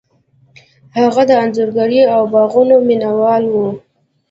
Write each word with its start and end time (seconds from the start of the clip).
هغه 0.99 1.21
د 1.29 1.31
انځورګرۍ 1.43 2.01
او 2.15 2.21
باغونو 2.33 2.75
مینه 2.87 3.11
وال 3.19 3.43
و. 3.49 3.55